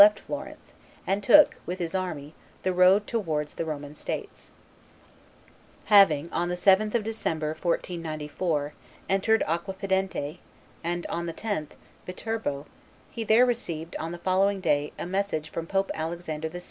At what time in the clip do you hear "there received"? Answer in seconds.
13.23-13.95